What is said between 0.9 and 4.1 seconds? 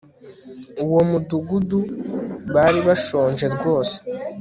mudugudu bari bashonje rwose